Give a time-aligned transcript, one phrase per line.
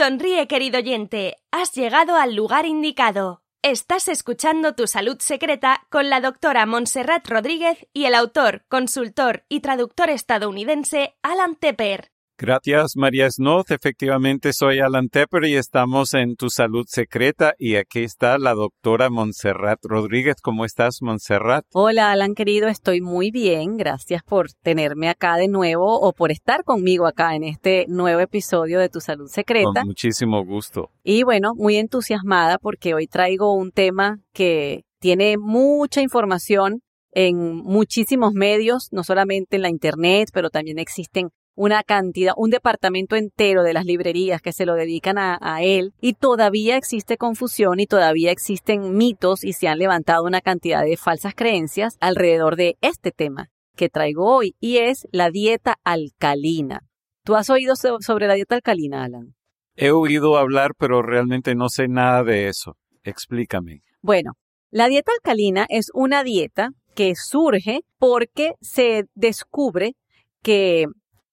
[0.00, 3.42] Sonríe, querido oyente, has llegado al lugar indicado.
[3.60, 9.60] Estás escuchando Tu Salud Secreta con la doctora Montserrat Rodríguez y el autor, consultor y
[9.60, 12.09] traductor estadounidense Alan Tepper.
[12.40, 13.70] Gracias, María Snoth.
[13.70, 17.52] Efectivamente, soy Alan Tepper y estamos en Tu Salud Secreta.
[17.58, 20.36] Y aquí está la doctora Montserrat Rodríguez.
[20.40, 21.66] ¿Cómo estás, Montserrat?
[21.74, 22.68] Hola, Alan, querido.
[22.68, 23.76] Estoy muy bien.
[23.76, 28.80] Gracias por tenerme acá de nuevo o por estar conmigo acá en este nuevo episodio
[28.80, 29.80] de Tu Salud Secreta.
[29.80, 30.88] Con muchísimo gusto.
[31.04, 36.80] Y bueno, muy entusiasmada porque hoy traigo un tema que tiene mucha información
[37.12, 41.28] en muchísimos medios, no solamente en la Internet, pero también existen
[41.60, 46.14] una cantidad, un departamento entero de las librerías que se lo dedican a, él y
[46.14, 51.34] todavía existe confusión y todavía existen mitos y se han levantado una cantidad de falsas
[51.34, 56.80] creencias alrededor de este tema que traigo hoy y es la dieta alcalina.
[57.24, 59.34] ¿Tú has oído sobre la dieta alcalina, Alan?
[59.76, 62.78] He oído hablar, pero realmente no sé nada de eso.
[63.02, 63.82] Explícame.
[64.00, 64.32] Bueno,
[64.70, 69.94] la dieta alcalina es una dieta que surge porque se descubre
[70.42, 70.86] que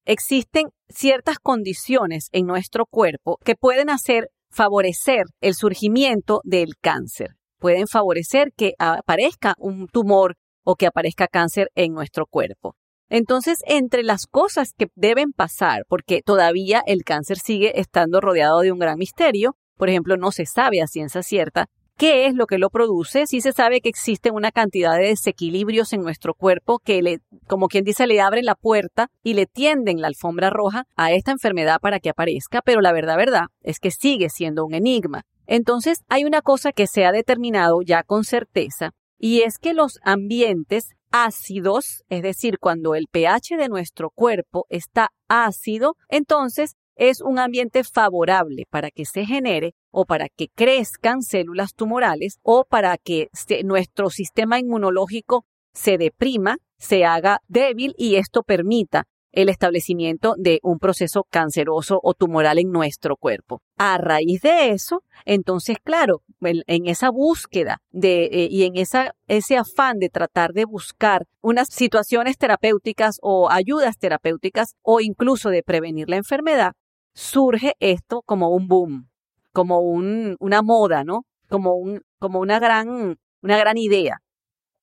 [0.08, 7.36] existen ciertas condiciones en nuestro cuerpo que pueden hacer favorecer el surgimiento del cáncer.
[7.60, 12.76] Pueden favorecer que aparezca un tumor o que aparezca cáncer en nuestro cuerpo.
[13.10, 18.72] Entonces, entre las cosas que deben pasar, porque todavía el cáncer sigue estando rodeado de
[18.72, 21.68] un gran misterio, por ejemplo, no se sabe a ciencia cierta
[21.98, 23.26] ¿Qué es lo que lo produce?
[23.26, 27.68] Sí se sabe que existen una cantidad de desequilibrios en nuestro cuerpo que le, como
[27.68, 31.80] quien dice, le abren la puerta y le tienden la alfombra roja a esta enfermedad
[31.82, 35.24] para que aparezca, pero la verdad, verdad, es que sigue siendo un enigma.
[35.48, 39.98] Entonces, hay una cosa que se ha determinado ya con certeza, y es que los
[40.04, 47.40] ambientes ácidos, es decir, cuando el pH de nuestro cuerpo está ácido, entonces es un
[47.40, 53.30] ambiente favorable para que se genere o para que crezcan células tumorales o para que
[53.64, 60.80] nuestro sistema inmunológico se deprima, se haga débil y esto permita el establecimiento de un
[60.80, 63.62] proceso canceroso o tumoral en nuestro cuerpo.
[63.78, 70.00] A raíz de eso, entonces, claro, en, esa búsqueda de, eh, y en ese afán
[70.00, 76.16] de tratar de buscar unas situaciones terapéuticas o ayudas terapéuticas o incluso de prevenir la
[76.16, 76.74] enfermedad,
[77.18, 79.10] surge esto como un boom,
[79.52, 81.26] como un, una moda, ¿no?
[81.50, 84.20] Como, un, como una, gran, una gran idea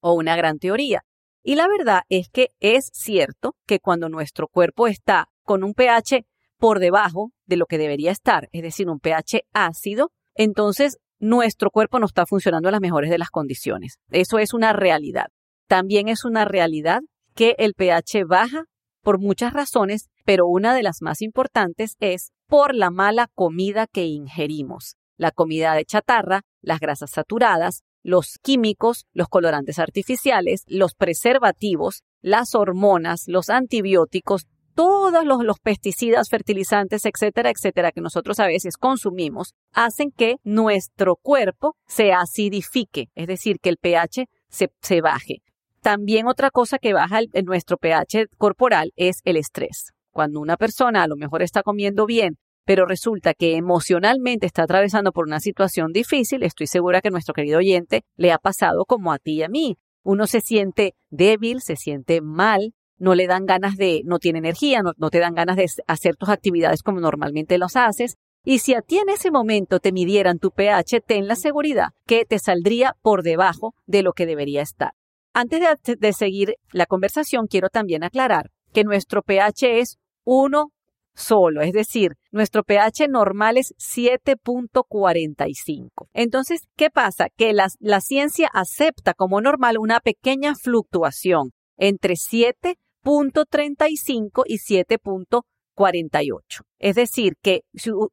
[0.00, 1.02] o una gran teoría.
[1.44, 6.26] Y la verdad es que es cierto que cuando nuestro cuerpo está con un pH
[6.58, 12.00] por debajo de lo que debería estar, es decir, un pH ácido, entonces nuestro cuerpo
[12.00, 13.98] no está funcionando en las mejores de las condiciones.
[14.10, 15.26] Eso es una realidad.
[15.68, 17.00] También es una realidad
[17.36, 18.64] que el pH baja
[19.02, 24.06] por muchas razones, pero una de las más importantes es por la mala comida que
[24.06, 24.96] ingerimos.
[25.16, 32.54] La comida de chatarra, las grasas saturadas, los químicos, los colorantes artificiales, los preservativos, las
[32.54, 40.10] hormonas, los antibióticos, todos los, pesticidas, fertilizantes, etcétera, etcétera, que nosotros a veces consumimos, hacen
[40.10, 45.42] que nuestro cuerpo se acidifique, es decir, que el pH se, baje.
[45.80, 49.92] También otra cosa que baja nuestro pH corporal es el estrés.
[50.14, 55.10] Cuando una persona a lo mejor está comiendo bien, pero resulta que emocionalmente está atravesando
[55.10, 59.18] por una situación difícil, estoy segura que nuestro querido oyente le ha pasado como a
[59.18, 59.76] ti y a mí.
[60.04, 64.82] Uno se siente débil, se siente mal, no le dan ganas de, no tiene energía,
[64.82, 68.14] no, te dan ganas de hacer tus actividades como normalmente los haces.
[68.44, 72.24] Y si a ti en ese momento te midieran tu pH, ten la seguridad que
[72.24, 74.92] te saldría por debajo de lo que debería estar.
[75.32, 75.60] Antes
[75.98, 80.72] de, seguir la conversación, quiero también aclarar que nuestro pH es uno
[81.14, 86.08] solo, es decir, nuestro pH normal es 7.45.
[86.12, 87.28] Entonces, ¿qué pasa?
[87.36, 96.62] Que la, la, ciencia acepta como normal una pequeña fluctuación entre 7.35 y 7.48.
[96.80, 97.60] Es decir, que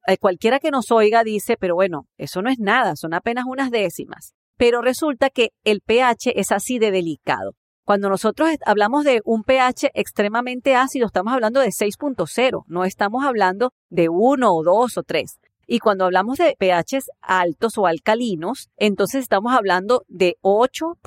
[0.08, 3.72] eh, cualquiera que nos oiga dice, pero bueno, eso no es nada, son apenas unas
[3.72, 7.54] décimas pero resulta que el pH es así de delicado.
[7.84, 13.74] Cuando nosotros hablamos de un pH extremadamente ácido, estamos hablando de 6.0, no estamos hablando
[13.90, 15.40] de 1 o 2 o 3.
[15.68, 20.98] Y cuando hablamos de pHs altos o alcalinos, entonces estamos hablando de 8.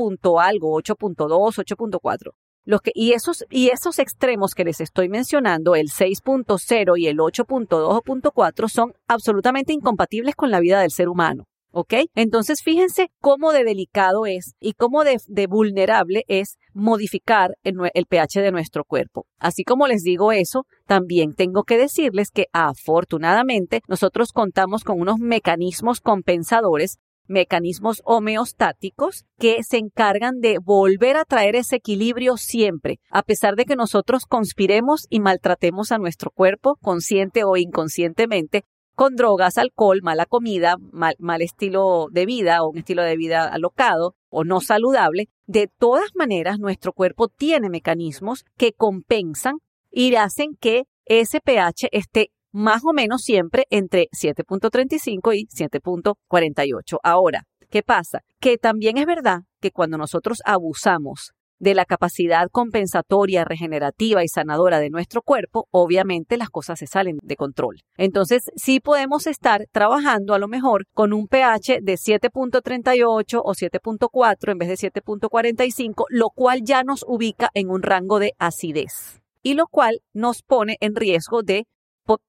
[0.41, 2.33] algo, 8.2, 8.4.
[2.65, 7.19] Los que, y, esos, y esos extremos que les estoy mencionando, el 6.0 y el
[7.19, 11.45] 8.2 o 8.4, son absolutamente incompatibles con la vida del ser humano.
[11.75, 11.95] ¿Ok?
[12.15, 18.41] Entonces fíjense cómo de delicado es y cómo de, vulnerable es modificar el, el, pH
[18.41, 19.27] de nuestro cuerpo.
[19.39, 25.19] Así como les digo eso, también tengo que decirles que afortunadamente nosotros contamos con unos
[25.19, 33.23] mecanismos compensadores mecanismos homeostáticos que se encargan de volver a traer ese equilibrio siempre, a
[33.23, 39.59] pesar de que nosotros conspiremos y maltratemos a nuestro cuerpo, consciente o inconscientemente, con drogas,
[39.59, 44.45] alcohol, mala comida, mal, mal estilo de vida o un estilo de vida alocado o
[44.45, 45.29] no saludable.
[45.47, 49.59] De todas maneras, nuestro cuerpo tiene mecanismos que compensan
[49.91, 56.99] y hacen que ese pH esté más o menos siempre entre 7.35 y 7.48.
[57.03, 58.21] Ahora, ¿qué pasa?
[58.41, 61.33] Que también es verdad que cuando nosotros abusamos
[61.65, 67.17] de la capacidad compensatoria, regenerativa y sanadora de nuestro cuerpo, obviamente las cosas se salen
[67.23, 67.81] de control.
[67.97, 74.53] Entonces, sí podemos estar trabajando a lo mejor con un pH de 7.38 o 7.4
[74.53, 79.55] en vez de 7.45, lo cual ya nos ubica en un rango de acidez y
[79.55, 81.67] lo cual nos pone en riesgo de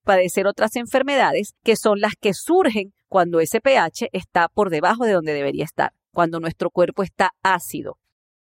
[0.05, 5.11] padecer otras enfermedades que son las que surgen cuando ese pH está por debajo de
[5.11, 7.97] donde debería estar, cuando nuestro cuerpo está ácido.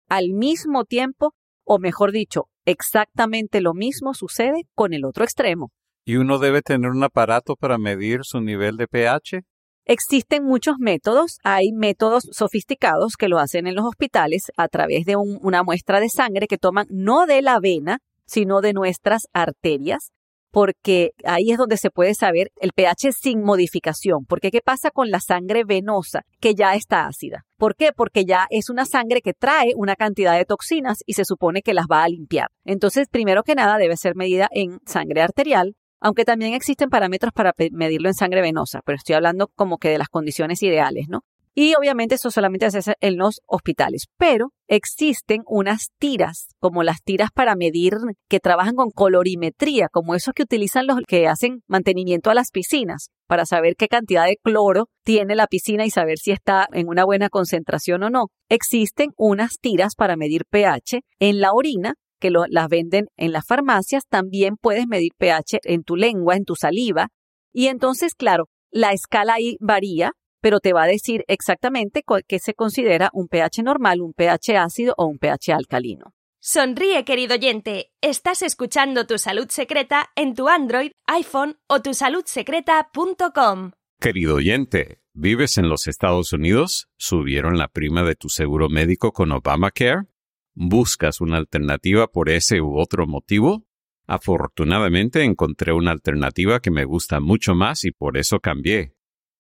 [0.09, 1.35] Al mismo tiempo,
[1.65, 5.71] o mejor dicho, exactamente lo mismo sucede con el otro extremo.
[6.05, 9.43] ¿Y uno debe tener un aparato para medir su nivel de pH?
[9.85, 15.17] Existen muchos métodos, hay métodos sofisticados que lo hacen en los hospitales a través de
[15.17, 20.13] una muestra de sangre que toman no de la vena, sino de nuestras arterias
[20.59, 24.25] porque ahí es donde se puede saber el pH sin modificación.
[24.25, 27.45] Porque ¿qué pasa con la sangre venosa que ya está ácida?
[27.59, 27.93] ¿Por qué?
[27.95, 31.75] Porque ya es una sangre que trae una cantidad de toxinas y se supone que
[31.75, 32.49] las va a limpiar.
[32.65, 37.53] Entonces, primero que nada, debe ser medida en sangre arterial, aunque también existen parámetros para
[37.71, 41.21] medirlo en sangre venosa, pero estoy hablando como que de las condiciones ideales, ¿no?
[41.61, 44.05] Y obviamente eso solamente se hace en los hospitales.
[44.17, 47.95] Pero existen unas tiras, como las tiras para medir,
[48.29, 53.09] que trabajan con colorimetría, como esos que utilizan los que hacen mantenimiento a las piscinas,
[53.27, 57.05] para saber qué cantidad de cloro tiene la piscina y saber si está en una
[57.05, 58.27] buena concentración o no.
[58.49, 64.05] Existen unas tiras para medir pH en la orina que las venden en las farmacias,
[64.09, 67.09] también puedes medir pH en tu lengua, en tu saliva.
[67.53, 72.55] Y entonces, claro, la escala ahí varía pero te va a decir exactamente qué se
[72.55, 76.15] considera un pH normal, un pH ácido o un pH alcalino.
[76.41, 77.91] Sonríe, querido oyente.
[78.01, 83.73] Estás escuchando Tu Salud Secreta en tu Android, iPhone o tusaludsecreta.com.
[84.01, 86.89] Querido oyente, ¿vives en los Estados Unidos?
[86.97, 90.07] ¿Subieron la prima de tu seguro médico con Obamacare?
[90.55, 93.67] ¿Buscas una alternativa por ese u otro motivo?
[94.07, 98.95] Afortunadamente encontré una alternativa que me gusta mucho más y por eso cambié.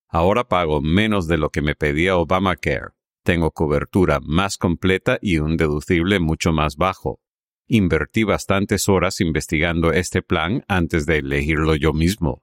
[0.08, 2.92] Ahora pago menos de lo que me pedía Obamacare.
[3.22, 7.20] Tengo cobertura más completa y un deducible mucho más bajo.
[7.66, 12.42] Invertí bastantes horas investigando este plan antes de elegirlo yo mismo.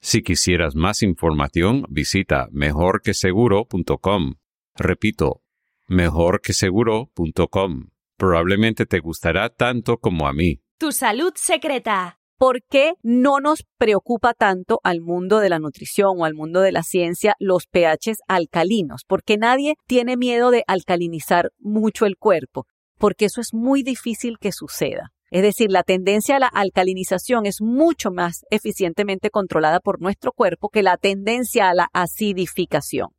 [0.00, 4.36] Si quisieras más información, visita mejorqueseguro.com.
[4.74, 5.42] Repito,
[5.88, 7.88] mejorqueseguro.com.
[8.16, 10.62] Probablemente te gustará tanto como a mí.
[10.78, 12.21] Tu salud secreta.
[12.42, 16.72] ¿Por qué no nos preocupa tanto al mundo de la nutrición o al mundo de
[16.72, 19.02] la ciencia los pHs alcalinos?
[19.06, 22.66] Porque nadie tiene miedo de alcalinizar mucho el cuerpo,
[22.98, 25.12] porque eso es muy difícil que suceda.
[25.30, 30.68] Es decir, la tendencia a la alcalinización es mucho más eficientemente controlada por nuestro cuerpo
[30.68, 33.10] que la tendencia a la acidificación.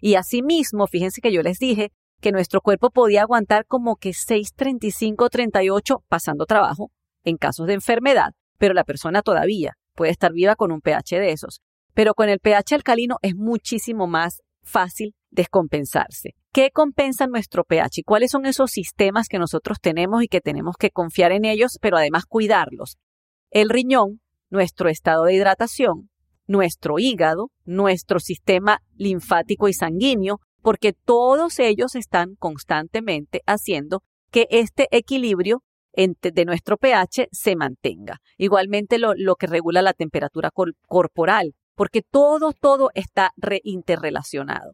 [0.00, 5.28] Y asimismo, fíjense que yo les dije que nuestro cuerpo podía aguantar como que 6.35,
[5.28, 6.90] 38 pasando trabajo
[7.22, 11.32] en casos de enfermedad, pero la persona todavía puede estar viva con un pH de
[11.32, 11.60] esos.
[11.94, 16.36] Pero con el pH alcalino es muchísimo más fácil descompensarse.
[16.52, 18.02] ¿Qué compensa nuestro pH?
[18.02, 21.78] ¿Y cuáles son esos sistemas que nosotros tenemos y que tenemos que confiar en ellos,
[21.80, 22.98] pero además cuidarlos?
[23.50, 26.08] El riñón, nuestro estado de hidratación,
[26.46, 34.86] nuestro hígado, nuestro sistema linfático y sanguíneo, porque todos ellos están constantemente haciendo que este
[34.92, 38.18] equilibrio de nuestro pH se mantenga.
[38.36, 40.50] Igualmente lo, que regula la temperatura
[40.88, 43.30] corporal, porque todo, todo está
[43.64, 44.72] interrelacionado.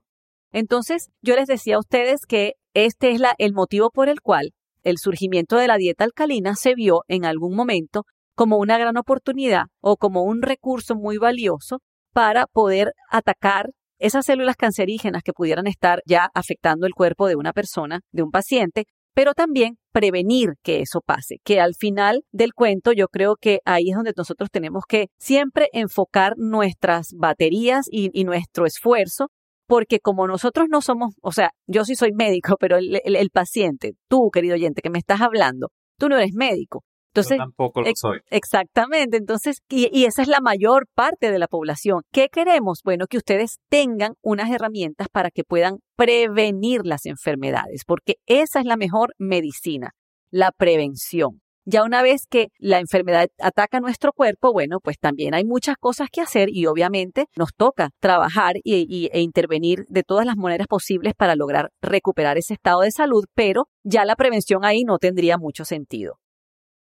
[0.52, 4.52] Entonces, yo les decía a ustedes que este es la, el motivo por el cual
[4.82, 9.64] el surgimiento de la dieta alcalina se vio en algún momento como una gran oportunidad
[9.80, 11.80] o como un recurso muy valioso
[12.12, 17.52] para poder atacar esas células cancerígenas que pudieran estar ya afectando el cuerpo de una
[17.52, 18.84] persona, de un paciente,
[19.18, 23.90] pero también prevenir que eso pase, que al final del cuento yo creo que ahí
[23.90, 29.26] es donde nosotros tenemos que siempre enfocar nuestras baterías y, nuestro esfuerzo
[29.66, 34.30] porque como nosotros no somos, o sea, yo sí soy médico, pero el, paciente, tú,
[34.30, 36.84] querido oyente, que me estás hablando, tú no eres médico.
[37.08, 38.20] Entonces, yo tampoco lo soy.
[38.30, 39.16] Exactamente.
[39.16, 42.02] Entonces, y, y, esa es la mayor parte de la población.
[42.12, 42.80] ¿Qué queremos?
[42.84, 48.66] Bueno, que ustedes tengan unas herramientas para que puedan prevenir las enfermedades, porque esa es
[48.66, 49.92] la mejor medicina,
[50.30, 51.40] la prevención.
[51.70, 56.08] Ya una vez que la enfermedad ataca nuestro cuerpo, bueno, pues también hay muchas cosas
[56.10, 61.12] que hacer y obviamente nos toca trabajar y, e intervenir de todas las maneras posibles
[61.14, 65.66] para lograr recuperar ese estado de salud, pero ya la prevención ahí no tendría mucho
[65.66, 66.18] sentido.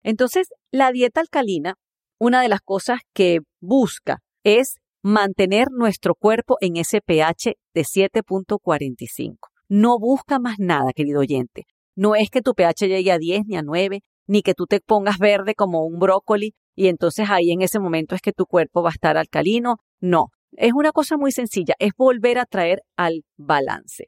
[0.05, 1.79] Entonces, la dieta alcalina,
[2.19, 9.37] una de las cosas que busca es mantener nuestro cuerpo en ese pH de 7.45.
[9.67, 11.63] No busca más nada, querido oyente.
[11.95, 14.79] No es que tu pH llegue a 10 ni a 9, ni que tú te
[14.79, 18.83] pongas verde como un brócoli y entonces ahí en ese momento es que tu cuerpo
[18.83, 19.77] va a estar alcalino.
[19.99, 24.05] No, es una cosa muy sencilla, es volver a traer al balance.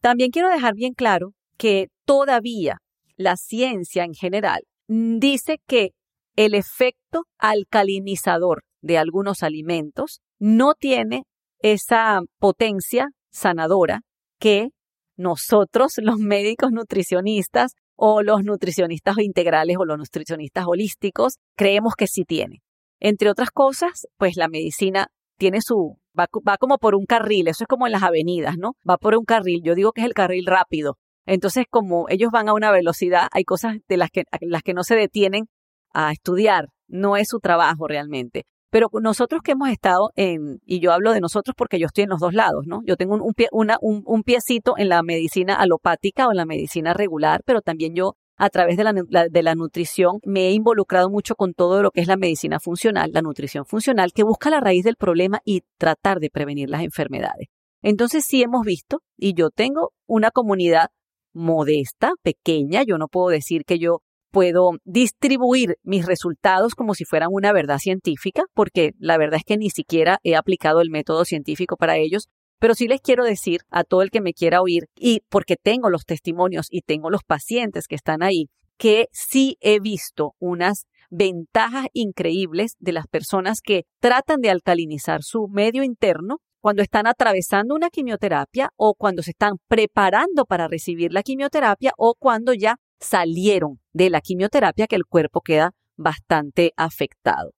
[0.00, 2.78] También quiero dejar bien claro que todavía
[3.16, 5.90] la ciencia en general dice que
[6.36, 11.24] el efecto alcalinizador de algunos alimentos no tiene
[11.60, 14.00] esa potencia sanadora
[14.38, 14.70] que
[15.16, 22.24] nosotros, los médicos nutricionistas, o los nutricionistas integrales o los nutricionistas holísticos creemos que sí
[22.24, 22.62] tiene.
[22.98, 26.26] Entre otras cosas, pues la medicina tiene su, va,
[26.58, 28.72] como por un carril, eso es como en las avenidas, ¿no?
[28.88, 30.96] Va por un carril, yo digo que es el carril rápido.
[31.30, 34.82] Entonces, como ellos van a una velocidad, hay cosas de las que, las que no
[34.82, 35.46] se detienen
[35.94, 38.46] a estudiar, no es su trabajo realmente.
[38.68, 42.10] Pero nosotros que hemos estado en, y yo hablo de nosotros porque yo estoy en
[42.10, 42.80] los dos lados, ¿no?
[42.84, 46.46] Yo tengo un, pie, una, un, un, piecito en la medicina alopática o en la
[46.46, 51.10] medicina regular, pero también yo a través de la, de la nutrición me he involucrado
[51.10, 54.58] mucho con todo lo que es la medicina funcional, la nutrición funcional, que busca la
[54.58, 57.46] raíz del problema y tratar de prevenir las enfermedades.
[57.82, 60.88] Entonces sí hemos visto, y yo tengo una comunidad
[61.32, 67.30] modesta, pequeña, yo no puedo decir que yo puedo distribuir mis resultados como si fueran
[67.32, 71.76] una verdad científica, porque la verdad es que ni siquiera he aplicado el método científico
[71.76, 75.22] para ellos, pero sí les quiero decir a todo el que me quiera oír, y
[75.28, 78.46] porque tengo los testimonios y tengo los pacientes que están ahí,
[78.76, 85.48] que sí he visto unas ventajas increíbles de las personas que tratan de alcalinizar su
[85.48, 91.22] medio interno cuando están atravesando una quimioterapia o cuando se están preparando para recibir la
[91.22, 97.52] quimioterapia o cuando ya salieron de la quimioterapia que el cuerpo queda bastante afectado.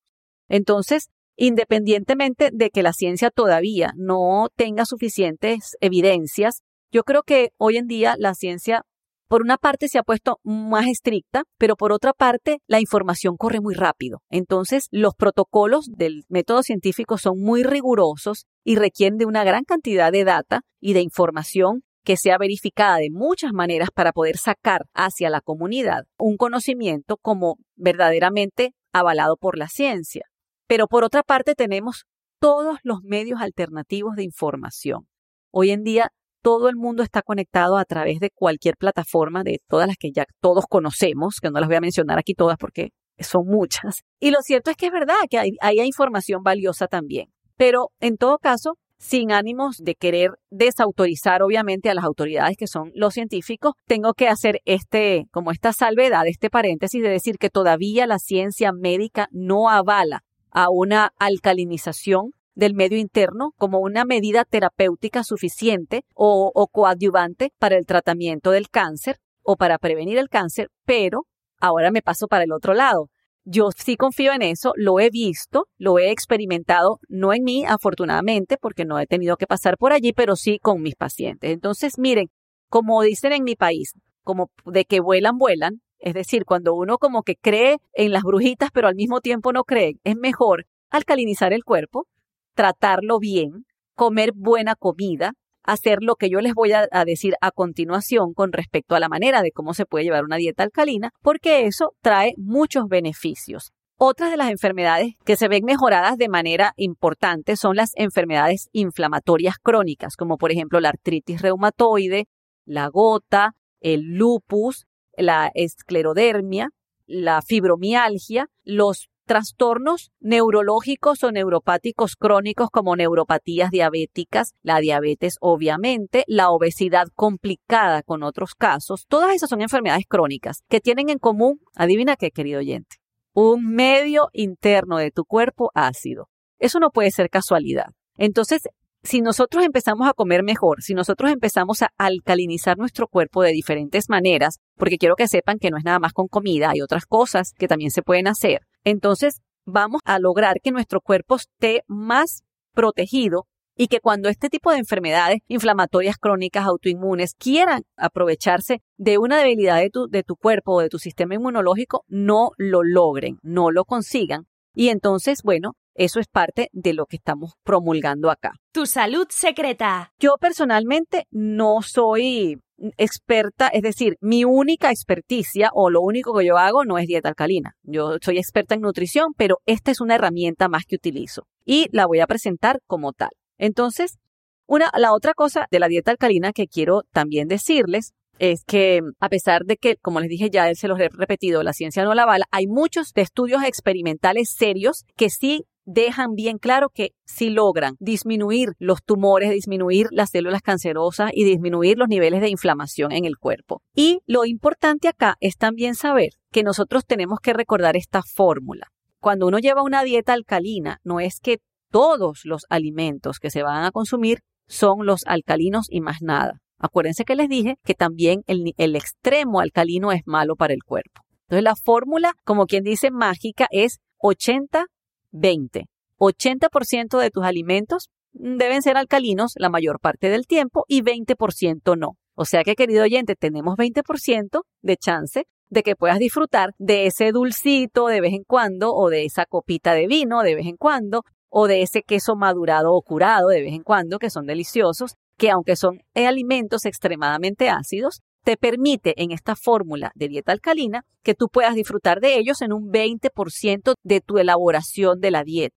[0.49, 7.79] Entonces, independientemente de que la ciencia todavía no tenga suficientes evidencias, yo creo que hoy
[7.79, 8.83] en día la ciencia,
[9.29, 13.61] por una parte, se ha puesto más estricta, pero por otra parte, la información corre
[13.61, 14.21] muy rápido.
[14.31, 20.13] Entonces, los protocolos del método científico son muy rigurosos y requieren de una gran cantidad
[20.13, 25.31] de data y de información que sea verificada de muchas maneras para poder sacar hacia
[25.31, 30.25] la comunidad un conocimiento como verdaderamente avalado por la ciencia.
[30.67, 32.05] Pero por otra parte tenemos
[32.41, 35.07] todos los medios alternativos de información.
[35.53, 36.09] Hoy en día
[36.43, 40.25] todo el mundo está conectado a través de cualquier plataforma de todas las que ya
[40.41, 44.03] todos conocemos, que no las voy a mencionar aquí todas porque son muchas.
[44.19, 47.29] Y lo cierto es que es verdad que hay, hay información valiosa también.
[47.57, 52.93] Pero en todo caso, sin ánimos de querer desautorizar obviamente a las autoridades que son
[52.95, 58.07] los científicos, tengo que hacer este, como esta salvedad, este paréntesis de decir que todavía
[58.07, 65.25] la ciencia médica no avala a una alcalinización del medio interno como una medida terapéutica
[65.25, 71.27] suficiente o, o coadyuvante para el tratamiento del cáncer o para prevenir el cáncer, pero
[71.61, 73.09] ahora me paso para el otro lado.
[73.45, 78.57] Yo sí confío en eso, lo he visto, lo he experimentado, no en mí, afortunadamente,
[78.57, 81.51] porque no he tenido que pasar por allí, pero sí con mis pacientes.
[81.51, 82.29] Entonces, miren,
[82.69, 87.23] como dicen en mi país, como de que vuelan, vuelan, es decir, cuando uno como
[87.25, 91.65] que cree en las brujitas, pero al mismo tiempo no cree, es mejor alcalinizar el
[91.65, 92.07] cuerpo,
[92.55, 95.33] tratarlo bien, comer buena comida,
[95.65, 99.43] hacer lo que yo les voy a, decir a continuación con respecto a la manera
[99.43, 103.73] de cómo se puede llevar una dieta alcalina, porque eso trae muchos beneficios.
[103.97, 109.57] Otras de las enfermedades que se ven mejoradas de manera importante son las enfermedades inflamatorias
[109.63, 112.27] crónicas, como por ejemplo la artritis reumatoide,
[112.65, 116.71] la gota, el lupus, la esclerodermia,
[117.07, 126.51] la fibromialgia, los trastornos neurológicos o neuropáticos crónicos como neuropatías diabéticas, la diabetes obviamente, la
[126.51, 132.17] obesidad complicada con otros casos, todas esas son enfermedades crónicas que tienen en común, adivina
[132.17, 132.97] qué querido oyente,
[133.33, 136.29] un medio interno de tu cuerpo ácido.
[136.59, 137.87] Eso no puede ser casualidad.
[138.19, 138.61] Entonces,
[139.03, 144.11] si nosotros empezamos a comer mejor, si nosotros empezamos a alcalinizar nuestro cuerpo de diferentes
[144.11, 147.55] maneras, porque quiero que sepan que no es nada más con comida, hay otras cosas
[147.57, 153.47] que también se pueden hacer, entonces vamos a lograr que nuestro cuerpo esté más protegido
[153.77, 159.79] y que cuando este tipo de enfermedades inflamatorias crónicas autoinmunes quieran aprovecharse de una debilidad
[159.79, 163.85] de tu, de tu cuerpo o de tu sistema inmunológico, no lo logren, no lo
[163.85, 164.47] consigan.
[164.75, 168.55] Y entonces, bueno, eso es parte de lo que estamos promulgando acá.
[168.73, 170.13] Tu salud secreta.
[170.19, 172.59] Yo personalmente no soy
[172.97, 177.29] experta, es decir, mi única experticia o lo único que yo hago no es dieta
[177.29, 177.75] alcalina.
[177.83, 182.07] Yo soy experta en nutrición, pero esta es una herramienta más que utilizo y la
[182.07, 183.31] voy a presentar como tal.
[183.59, 184.19] Entonces,
[184.67, 189.29] una, la otra cosa de la dieta alcalina que quiero también decirles es que a
[189.29, 192.25] pesar de que, como les dije ya, se los he repetido, la ciencia no la
[192.25, 198.71] avala, hay muchos estudios experimentales serios que sí dejan bien claro que si logran disminuir
[198.79, 203.83] los tumores, disminuir las células cancerosas y disminuir los niveles de inflamación en el cuerpo.
[203.95, 208.89] Y lo importante acá es también saber que nosotros tenemos que recordar esta fórmula.
[209.21, 211.59] Cuando uno lleva una dieta alcalina, no es que
[211.91, 216.61] todos los alimentos que se van a consumir son los alcalinos y más nada.
[216.79, 221.23] Acuérdense que les dije que también el, extremo alcalino es malo para el cuerpo.
[221.43, 224.87] Entonces la fórmula, como quien dice mágica, es 80
[225.33, 225.87] 20.
[226.19, 232.13] 80% de tus alimentos deben ser alcalinos la mayor parte del tiempo y 20% no.
[232.35, 237.33] O sea que, querido oyente, tenemos 20% de chance de que puedas disfrutar de ese
[237.33, 241.23] dulcito de vez en cuando o de esa copita de vino de vez en cuando
[241.49, 245.51] o de ese queso madurado o curado de vez en cuando que son deliciosos, que
[245.51, 251.49] aunque son alimentos extremadamente ácidos, te permite en esta fórmula de dieta alcalina que tú
[251.49, 255.77] puedas disfrutar de ellos en un 20% de tu elaboración de la dieta.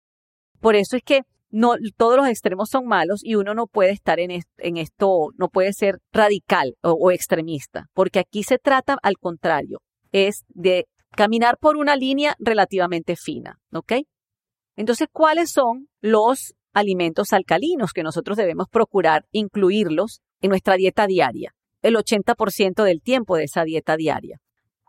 [0.59, 4.19] Por eso es que no todos los extremos son malos y uno no puede estar
[4.19, 9.79] en, esto, no puede ser radical o, o extremista, porque aquí se trata al contrario,
[10.11, 13.93] es de caminar por una línea relativamente fina, ¿ok?
[14.75, 21.53] Entonces, ¿cuáles son los alimentos alcalinos que nosotros debemos procurar incluirlos en nuestra dieta diaria?
[21.85, 24.39] El 80% del tiempo de esa dieta diaria.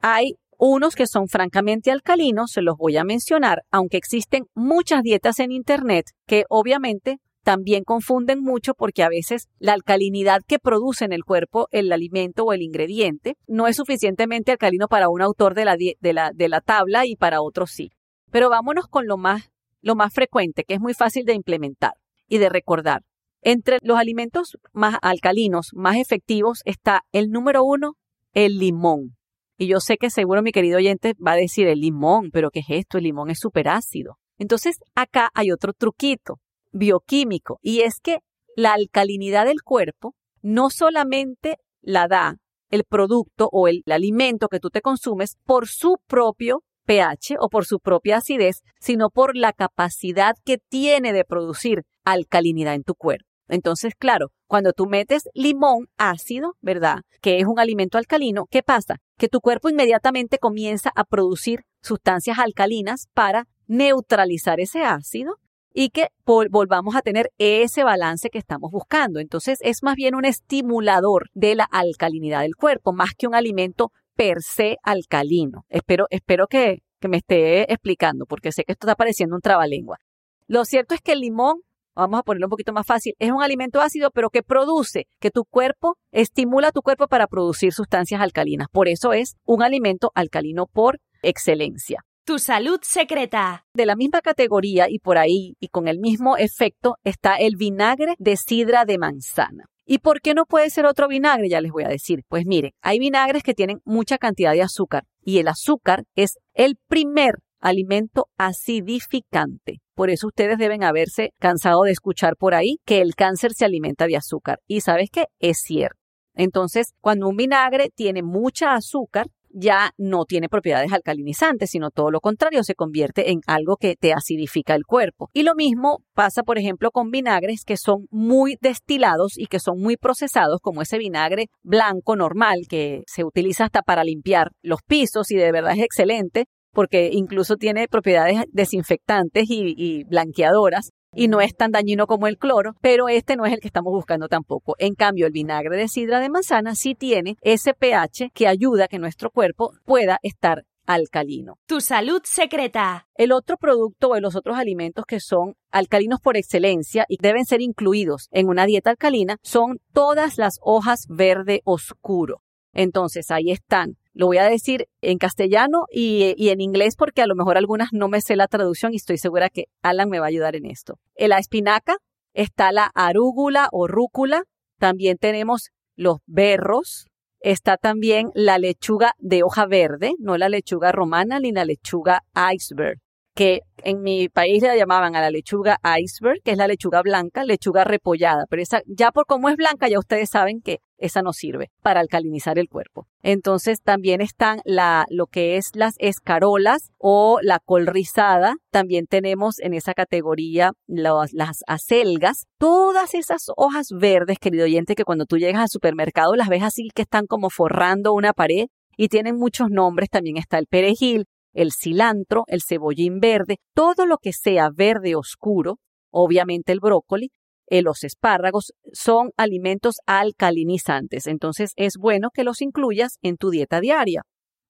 [0.00, 5.38] Hay unos que son francamente alcalinos, se los voy a mencionar, aunque existen muchas dietas
[5.38, 11.12] en Internet que obviamente también confunden mucho porque a veces la alcalinidad que produce en
[11.12, 15.64] el cuerpo el alimento o el ingrediente no es suficientemente alcalino para un autor de
[15.64, 17.90] la, de la, de la tabla y para otros sí.
[18.32, 21.92] Pero vámonos con lo más, lo más frecuente, que es muy fácil de implementar
[22.26, 23.02] y de recordar.
[23.48, 27.92] Entre los alimentos más alcalinos, más efectivos, está el número uno,
[28.32, 29.16] el limón.
[29.56, 32.58] Y yo sé que seguro mi querido oyente va a decir el limón, pero ¿qué
[32.58, 32.98] es esto?
[32.98, 34.16] El limón es súper ácido.
[34.36, 36.40] Entonces acá hay otro truquito
[36.72, 38.18] bioquímico y es que
[38.56, 44.70] la alcalinidad del cuerpo no solamente la da el producto o el, alimento que tú
[44.70, 50.34] te consumes por su propio pH o por su propia acidez, sino por la capacidad
[50.44, 53.25] que tiene de producir alcalinidad en tu cuerpo.
[53.48, 57.00] Entonces, claro, cuando tú metes limón ácido, ¿verdad?
[57.20, 58.96] Que es un alimento alcalino, ¿qué pasa?
[59.18, 65.36] Que tu cuerpo inmediatamente comienza a producir sustancias alcalinas para neutralizar ese ácido
[65.72, 69.20] y que volvamos a tener ese balance que estamos buscando.
[69.20, 73.92] Entonces, es más bien un estimulador de la alcalinidad del cuerpo, más que un alimento
[74.14, 75.66] per se alcalino.
[75.68, 79.98] Espero, espero que, que me esté explicando, porque sé que esto está pareciendo un trabalengua.
[80.46, 81.60] Lo cierto es que el limón
[81.96, 85.30] vamos a ponerlo un poquito más fácil, es un alimento ácido, pero que produce, que
[85.30, 88.68] tu cuerpo estimula a tu cuerpo para producir sustancias alcalinas.
[88.70, 92.00] Por eso es un alimento alcalino por excelencia.
[92.24, 93.64] Tu salud secreta.
[93.72, 98.14] De la misma categoría y por ahí y con el mismo efecto está el vinagre
[98.18, 99.66] de sidra de manzana.
[99.88, 101.48] ¿Y por qué no puede ser otro vinagre?
[101.48, 102.22] Ya les voy a decir.
[102.28, 106.76] Pues miren, hay vinagres que tienen mucha cantidad de azúcar y el azúcar es el
[106.88, 109.80] primer alimento acidificante.
[109.94, 114.06] Por eso ustedes deben haberse cansado de escuchar por ahí que el cáncer se alimenta
[114.06, 114.60] de azúcar.
[114.68, 115.26] Y sabes qué?
[115.40, 115.98] Es cierto.
[116.34, 122.20] Entonces, cuando un vinagre tiene mucha azúcar, ya no tiene propiedades alcalinizantes, sino todo lo
[122.20, 125.30] contrario, se convierte en algo que te acidifica el cuerpo.
[125.32, 129.80] Y lo mismo pasa, por ejemplo, con vinagres que son muy destilados y que son
[129.80, 135.30] muy procesados, como ese vinagre blanco normal que se utiliza hasta para limpiar los pisos
[135.30, 136.44] y de verdad es excelente,
[136.76, 142.74] porque incluso tiene propiedades desinfectantes y, blanqueadoras y no es tan dañino como el cloro,
[142.82, 144.74] pero este no es el que estamos buscando tampoco.
[144.78, 148.88] En cambio, el vinagre de sidra de manzana sí tiene ese pH que ayuda a
[148.88, 151.54] que nuestro cuerpo pueda estar alcalino.
[151.66, 153.06] Tu salud secreta.
[153.14, 157.62] El otro producto o los otros alimentos que son alcalinos por excelencia y deben ser
[157.62, 162.42] incluidos en una dieta alcalina son todas las hojas verde oscuro.
[162.74, 163.96] Entonces ahí están.
[164.16, 168.08] Lo voy a decir en castellano y, en inglés porque a lo mejor algunas no
[168.08, 170.98] me sé la traducción y estoy segura que Alan me va a ayudar en esto.
[171.16, 171.98] En la espinaca
[172.32, 174.44] está la arúgula o rúcula.
[174.78, 177.08] También tenemos los berros,
[177.40, 182.22] está también la lechuga de hoja verde, no la lechuga romana ni la lechuga
[182.54, 182.98] iceberg
[183.36, 187.44] que en mi país la llamaban a la lechuga iceberg, que es la lechuga blanca,
[187.44, 191.34] lechuga repollada, pero esa ya por cómo es blanca ya ustedes saben que esa no
[191.34, 193.06] sirve para alcalinizar el cuerpo.
[193.22, 198.56] Entonces también están la, lo que es las escarolas o la col rizada.
[198.70, 202.46] También tenemos en esa categoría las, las acelgas.
[202.56, 206.88] Todas esas hojas verdes, querido oyente, que cuando tú llegas al supermercado las ves así
[206.94, 210.08] que están como forrando una pared y tienen muchos nombres.
[210.08, 215.78] También está el perejil, el cilantro, el cebollín verde, todo lo que sea verde oscuro,
[216.12, 217.30] obviamente el brócoli,
[217.68, 221.26] eh, los espárragos, son alimentos alcalinizantes.
[221.26, 224.22] Entonces es bueno que los incluyas en tu dieta diaria.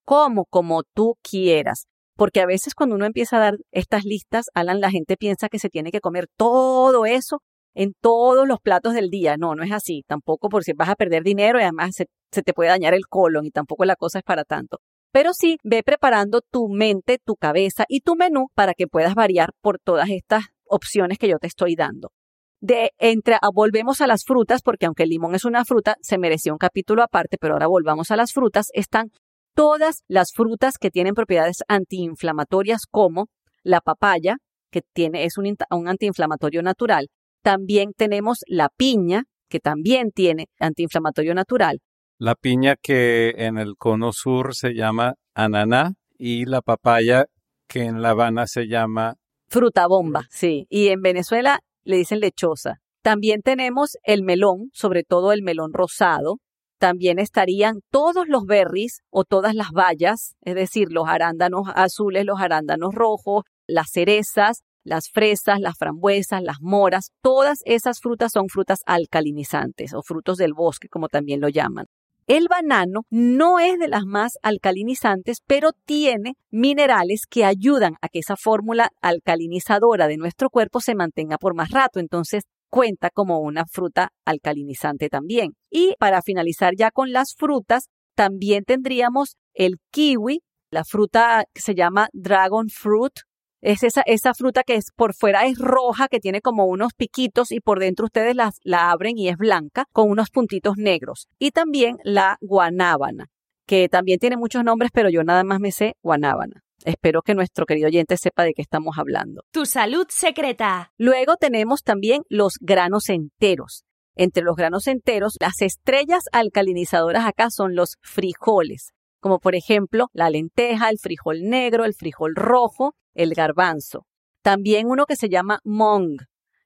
[0.05, 1.85] Como, como tú quieras.
[2.15, 5.59] Porque a veces cuando uno empieza a dar estas listas, Alan, la gente piensa que
[5.59, 7.41] se tiene que comer todo eso
[7.75, 9.35] en todos los platos del día.
[9.37, 10.03] No, no es así.
[10.07, 13.45] Tampoco porque vas a perder dinero y además se, se te puede dañar el colon
[13.45, 14.79] y tampoco la cosa es para tanto.
[15.11, 19.51] Pero sí, ve preparando tu mente, tu cabeza y tu menú para que puedas variar
[19.61, 22.11] por todas estas opciones que yo te estoy dando.
[22.59, 26.17] De entre ah, volvemos a las frutas, porque aunque el limón es una fruta, se
[26.17, 29.11] merecía un capítulo aparte, pero ahora volvamos a las frutas, están
[29.55, 33.27] todas las frutas que tienen propiedades antiinflamatorias como
[33.63, 34.37] la papaya,
[34.71, 37.07] que tiene, es un, un antiinflamatorio natural.
[37.43, 41.79] También tenemos la piña, que también tiene antiinflamatorio natural.
[42.19, 47.27] La piña que en el cono sur se llama ananá y la papaya
[47.67, 49.15] que en La Habana se llama
[49.49, 50.65] fruta bomba, sí.
[50.69, 52.79] Y en Venezuela le dicen lechosa.
[53.03, 56.37] También tenemos el melón, sobre todo el melón rosado.
[56.79, 62.39] También estarían todos los berries o todas las bayas, es decir, los arándanos azules, los
[62.39, 67.11] arándanos rojos, las cerezas, las fresas, las frambuesas, las moras.
[67.21, 71.85] Todas esas frutas son frutas alcalinizantes o frutos del bosque, como también lo llaman.
[72.27, 78.19] El banano no es de las más alcalinizantes, pero tiene minerales que ayudan a que
[78.19, 82.01] esa fórmula alcalinizadora de nuestro cuerpo se mantenga por más rato.
[82.01, 85.53] Entonces, cuenta como una fruta alcalinizante también.
[85.71, 91.75] Y para finalizar ya con las frutas, también tendríamos el kiwi, la fruta que se
[91.75, 93.13] llama dragon fruit
[93.61, 97.51] es esa, esa fruta que es por fuera es roja, que tiene como unos piquitos
[97.51, 101.27] y por dentro ustedes la, la abren y es blanca con unos puntitos negros.
[101.39, 103.27] Y también la guanábana,
[103.65, 106.63] que también tiene muchos nombres, pero yo nada más me sé guanábana.
[106.85, 109.41] Espero que nuestro querido oyente sepa de qué estamos hablando.
[109.51, 110.91] Tu salud secreta.
[110.97, 113.83] Luego tenemos también los granos enteros.
[114.15, 120.29] Entre los granos enteros, las estrellas alcalinizadoras acá son los frijoles, como por ejemplo la
[120.29, 124.05] lenteja, el frijol negro, el frijol rojo, el garbanzo.
[124.41, 126.17] También uno que se llama mung,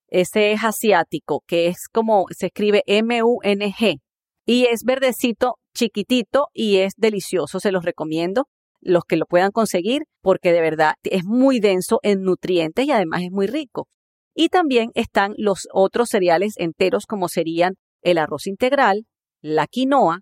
[0.07, 3.97] ese es asiático, que es como se escribe M-U-N-G
[4.45, 8.47] y es verdecito, chiquitito y es delicioso, se los recomiendo
[8.81, 13.21] los que lo puedan conseguir porque de verdad es muy denso en nutrientes y además
[13.23, 13.87] es muy rico.
[14.33, 19.05] Y también están los otros cereales enteros como serían el arroz integral,
[19.41, 20.21] la quinoa,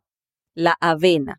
[0.53, 1.37] la avena.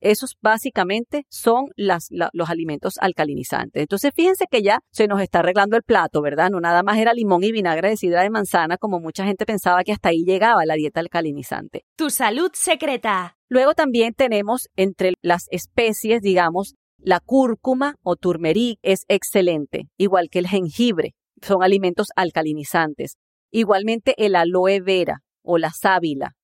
[0.00, 3.82] Esos básicamente son las, los alimentos alcalinizantes.
[3.82, 6.50] Entonces, fíjense que ya se nos está arreglando el plato, ¿verdad?
[6.50, 9.84] No nada más era limón y vinagre de sidra de manzana, como mucha gente pensaba
[9.84, 11.84] que hasta ahí llegaba la dieta alcalinizante.
[11.96, 13.36] Tu salud secreta.
[13.48, 20.40] Luego también tenemos entre las especies, digamos, la cúrcuma o turmeric es excelente, igual que
[20.40, 21.14] el jengibre.
[21.40, 23.16] Son alimentos alcalinizantes.
[23.52, 26.34] Igualmente el aloe vera o la sábila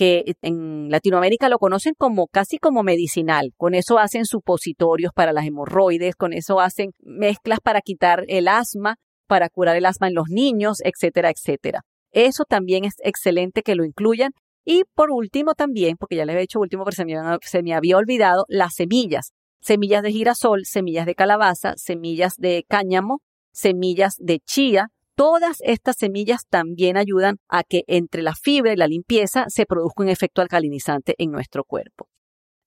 [0.00, 3.52] que en Latinoamérica lo conocen como casi como medicinal.
[3.58, 8.96] Con eso hacen supositorios para las hemorroides, con eso hacen mezclas para quitar el asma,
[9.26, 11.82] para curar el asma en los niños, etcétera, etcétera.
[12.12, 14.30] Eso también es excelente que lo incluyan.
[14.64, 17.74] Y por último también, porque ya les he dicho último, pero se me, se me
[17.74, 19.32] había olvidado, las semillas.
[19.60, 23.18] Semillas de girasol, semillas de calabaza, semillas de cáñamo,
[23.52, 24.86] semillas de chía,
[25.20, 30.02] Todas estas semillas también ayudan a que entre la fibra y la limpieza se produzca
[30.02, 32.08] un efecto alcalinizante en nuestro cuerpo.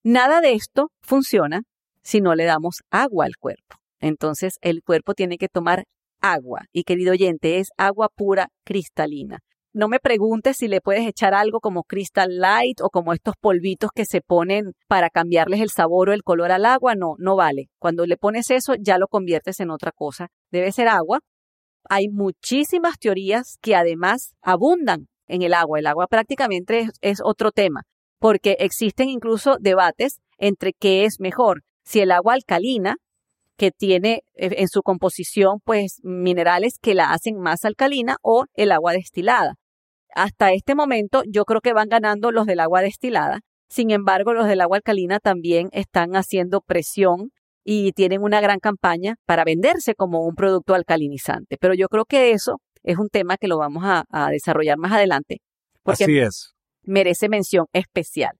[0.03, 1.63] Nada de esto funciona
[2.03, 3.77] si no le damos agua al cuerpo.
[3.99, 5.85] Entonces el cuerpo tiene que tomar
[6.21, 9.39] agua y querido oyente, es agua pura cristalina.
[9.73, 13.89] no me preguntes si le puedes echar algo como Crystal Light o como estos polvitos
[13.95, 16.93] que se ponen para cambiarles el sabor o el color al agua.
[16.93, 17.69] No, no vale.
[17.79, 20.27] Cuando le pones eso, ya lo conviertes en otra cosa.
[20.51, 21.21] Debe ser agua.
[21.89, 25.79] Hay muchísimas teorías que además abundan en el agua.
[25.79, 27.83] El agua prácticamente es, otro tema,
[28.19, 32.95] porque existen incluso debates entre qué es mejor, si el agua alcalina,
[33.57, 38.71] que tiene eh, en su composición pues minerales que la hacen más alcalina o el
[38.71, 39.55] agua destilada.
[40.15, 43.41] Hasta este momento yo creo que van ganando los del agua destilada.
[43.69, 47.31] Sin embargo, los del agua alcalina también están haciendo presión
[47.63, 51.57] y tienen una gran campaña para venderse como un producto alcalinizante.
[51.59, 54.91] Pero yo creo que eso es un tema que lo vamos a, a desarrollar más
[54.91, 55.37] adelante.
[55.83, 56.53] Porque Así es.
[56.83, 58.37] Merece mención especial.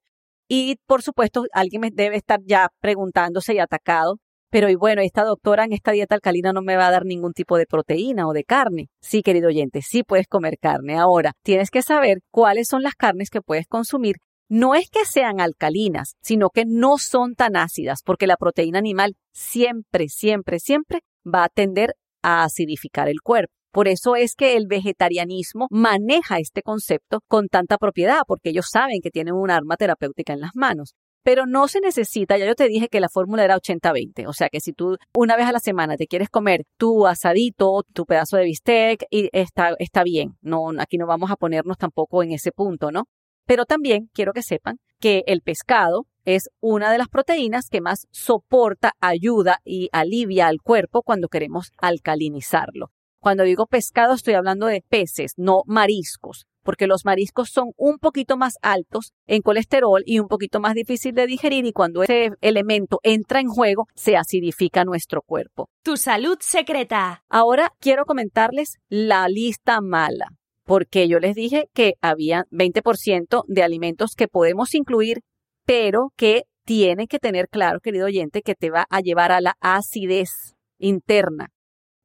[0.48, 4.18] Y por supuesto, alguien me debe estar ya preguntándose y atacado
[4.54, 7.34] pero y bueno, esta doctora en esta dieta alcalina no me va a dar ningún
[7.34, 8.86] tipo de proteína o de carne.
[9.02, 10.96] Sí, querido oyente, sí puedes comer carne.
[10.96, 14.18] Ahora, tienes que saber cuáles son las carnes que puedes consumir.
[14.54, 19.16] No es que sean alcalinas, sino que no son tan ácidas, porque la proteína animal
[19.32, 23.52] siempre, siempre, siempre va a tender a acidificar el cuerpo.
[23.72, 29.00] Por eso es que el vegetarianismo maneja este concepto con tanta propiedad, porque ellos saben
[29.02, 30.94] que tienen un arma terapéutica en las manos
[31.26, 34.50] pero no se necesita, ya yo te dije que la fórmula era 80-20, o sea
[34.50, 38.36] que si tú una vez a la semana te quieres comer tu asadito, tu pedazo
[38.36, 42.52] de bistec, y está, está bien, no, aquí no vamos a ponernos tampoco en ese
[42.52, 43.06] punto, ¿no?
[43.46, 48.08] Pero también quiero que sepan que el pescado es una de las proteínas que más
[48.12, 52.92] soporta, ayuda y alivia al cuerpo cuando queremos alcalinizarlo.
[53.20, 58.38] Cuando digo pescado estoy hablando de peces, no mariscos porque los mariscos son un poquito
[58.38, 63.00] más altos en colesterol y un poquito más difícil de digerir y cuando ese elemento
[63.04, 65.70] entra en juego se acidifica nuestro cuerpo.
[65.84, 67.24] Tu salud secreta.
[67.30, 70.30] Ahora quiero comentarles la lista mala,
[70.66, 75.20] porque yo les dije que había 20% de alimentos que podemos incluir,
[75.66, 79.56] pero que tienen que tener claro, querido oyente, que te va a llevar a la
[79.60, 80.30] acidez
[80.78, 81.50] interna.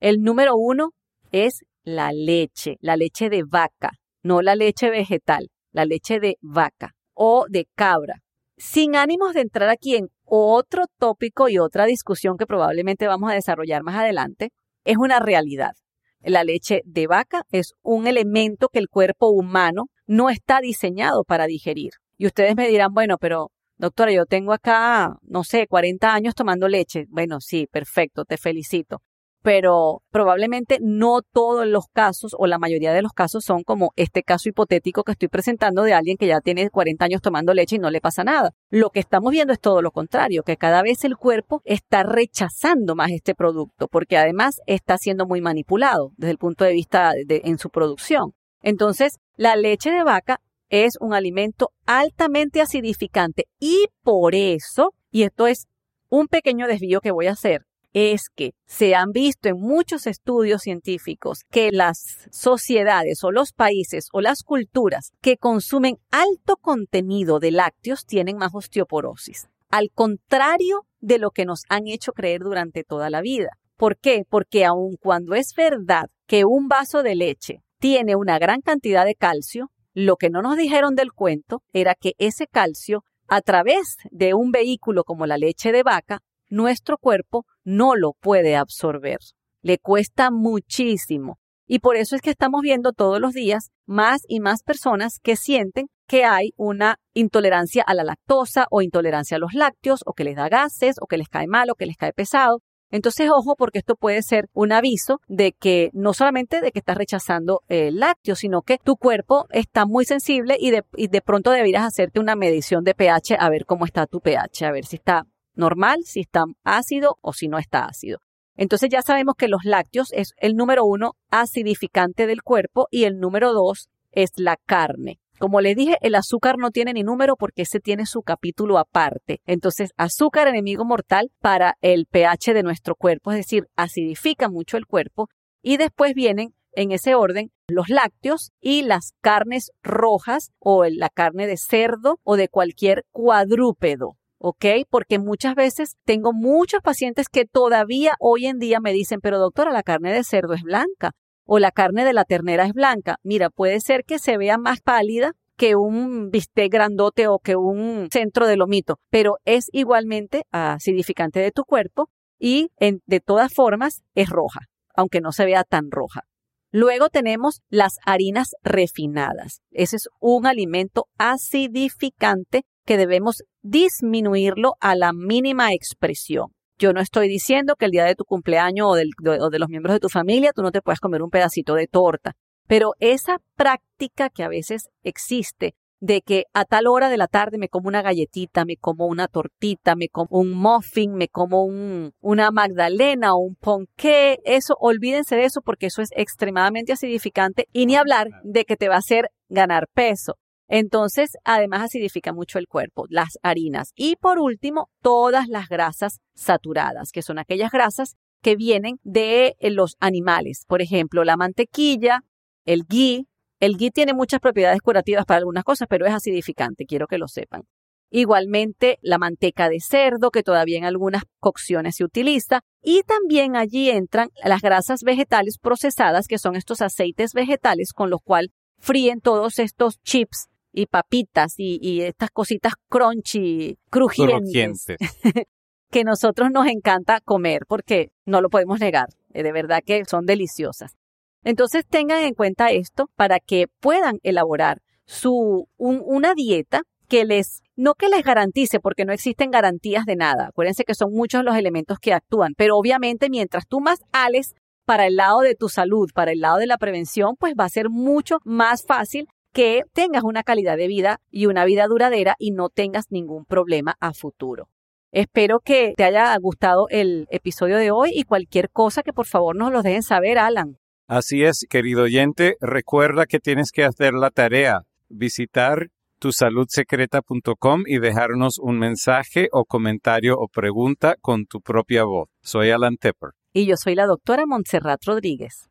[0.01, 0.90] El número uno
[1.31, 3.92] es la leche, la leche de vaca
[4.23, 8.21] no la leche vegetal, la leche de vaca o de cabra.
[8.57, 13.35] Sin ánimos de entrar aquí en otro tópico y otra discusión que probablemente vamos a
[13.35, 14.51] desarrollar más adelante,
[14.85, 15.73] es una realidad.
[16.21, 21.47] La leche de vaca es un elemento que el cuerpo humano no está diseñado para
[21.47, 21.93] digerir.
[22.17, 26.69] Y ustedes me dirán, bueno, pero doctora, yo tengo acá, no sé, 40 años tomando
[26.69, 27.05] leche.
[27.09, 29.03] Bueno, sí, perfecto, te felicito
[29.42, 34.22] pero probablemente no todos los casos o la mayoría de los casos son como este
[34.22, 37.79] caso hipotético que estoy presentando de alguien que ya tiene 40 años tomando leche y
[37.79, 38.53] no le pasa nada.
[38.70, 42.94] Lo que estamos viendo es todo lo contrario, que cada vez el cuerpo está rechazando
[42.94, 47.42] más este producto porque además está siendo muy manipulado desde el punto de vista de,
[47.44, 48.35] en su producción.
[48.61, 55.46] Entonces, la leche de vaca es un alimento altamente acidificante y por eso, y esto
[55.46, 55.66] es
[56.11, 57.62] un pequeño desvío que voy a hacer,
[57.99, 64.09] es que se han visto en muchos estudios científicos que las sociedades o los países
[64.13, 69.49] o las culturas que consumen alto contenido de lácteos tienen más osteoporosis.
[69.71, 73.51] Al contrario de lo que nos han hecho creer durante toda la vida.
[73.77, 74.25] ¿Por qué?
[74.29, 79.15] Porque aun cuando es verdad que un vaso de leche tiene una gran cantidad de
[79.15, 84.35] calcio, lo que no nos dijeron del cuento era que ese calcio, a través de
[84.35, 89.19] un vehículo como la leche de vaca, nuestro cuerpo no lo puede absorber.
[89.63, 91.39] Le cuesta muchísimo.
[91.67, 95.37] Y por eso es que estamos viendo todos los días más y más personas que
[95.37, 100.25] sienten que hay una intolerancia a la lactosa o intolerancia a los lácteos o que
[100.25, 102.63] les da gases o que les cae mal o que les cae pesado.
[102.91, 106.97] Entonces, ojo, porque esto puede ser un aviso de que no solamente de que estás
[106.97, 111.51] rechazando el lácteo, sino que tu cuerpo está muy sensible y de, y de pronto
[111.51, 114.97] deberías hacerte una medición de pH a ver cómo está tu pH, a ver si
[114.97, 115.27] está
[115.59, 118.18] normal, si está ácido o si no está ácido.
[118.57, 123.18] Entonces ya sabemos que los lácteos es el número uno acidificante del cuerpo y el
[123.18, 125.21] número dos es la carne.
[125.38, 129.40] Como les dije, el azúcar no tiene ni número porque ese tiene su capítulo aparte.
[129.47, 134.87] Entonces, azúcar enemigo mortal para el pH de nuestro cuerpo, es decir, acidifica mucho el
[134.87, 135.29] cuerpo.
[135.62, 141.47] Y después vienen en ese orden los lácteos y las carnes rojas o la carne
[141.47, 144.16] de cerdo o de cualquier cuadrúpedo.
[144.38, 144.64] ¿Ok?
[144.88, 149.72] Porque muchas veces tengo muchos pacientes que todavía hoy en día me dicen, pero doctora,
[149.72, 151.12] la carne de cerdo es blanca
[151.44, 153.16] o la carne de la ternera es blanca.
[153.22, 158.09] Mira, puede ser que se vea más pálida que un bistec grandote o que un
[158.12, 164.31] centro de lomito, pero es igualmente acidificante de tu cuerpo y de todas formas es
[164.31, 164.61] roja,
[164.94, 166.22] aunque no se vea tan roja.
[166.70, 169.62] Luego tenemos las harinas refinadas.
[169.70, 176.55] Ese es un alimento acidificante que debemos disminuirlo a la mínima expresión.
[176.79, 179.92] Yo no estoy diciendo que el día de tu cumpleaños o, o, de los miembros
[179.92, 182.33] de tu familia tú no te puedas comer un pedacito de torta,
[182.66, 187.59] pero esa práctica que a veces existe de que a tal hora de la tarde
[187.59, 192.12] me como una galletita, me como una tortita, me como un muffin, me como un,
[192.20, 197.85] una magdalena o un ponqué, eso, olvídense de eso porque eso es extremadamente acidificante y
[197.85, 200.37] ni hablar de que te va a hacer ganar peso.
[200.69, 203.93] Entonces, además acidifica mucho el cuerpo, las harinas.
[203.97, 209.71] Y por último, todas las grasas saturadas, que son aquellas grasas que vienen de eh,
[209.71, 210.65] los animales.
[210.69, 212.21] Por ejemplo, la mantequilla,
[212.67, 213.27] el ghee,
[213.61, 217.29] el ghee tiene muchas propiedades curativas para algunas cosas, pero es acidificante, quiero que lo
[217.29, 217.63] sepan.
[218.11, 222.61] Igualmente la manteca de cerdo, que todavía en algunas cocciones se utiliza.
[222.83, 228.21] Y también allí entran las grasas vegetales procesadas, que son estos aceites vegetales con los
[228.23, 234.87] cuales fríen todos estos chips y papitas y, estas cositas crunchy, crujientes,
[235.91, 239.09] que nosotros nos encanta comer porque no lo podemos negar.
[239.35, 240.97] Eh, de verdad que son deliciosas.
[241.43, 247.95] Entonces tengan en cuenta esto para que puedan elaborar su, una dieta que les, no
[247.95, 250.49] que les garantice, porque no existen garantías de nada.
[250.49, 255.07] Acuérdense que son muchos los elementos que actúan, pero obviamente mientras tú más ales para
[255.07, 257.88] el lado de tu salud, para el lado de la prevención, pues va a ser
[257.88, 262.68] mucho más fácil que tengas una calidad de vida y una vida duradera y no
[262.68, 264.68] tengas ningún problema a futuro.
[265.11, 269.57] Espero que te haya gustado el episodio de hoy y cualquier cosa que por favor
[269.57, 270.77] nos lo dejen saber, Alan.
[271.09, 275.88] Así es, querido oyente, recuerda que tienes que hacer la tarea, visitar
[276.21, 282.29] tusaludsecreta.com y dejarnos un mensaje o comentario o pregunta con tu propia voz.
[282.42, 283.31] Soy Alan Tepper.
[283.53, 285.68] Y yo soy la doctora Montserrat Rodríguez.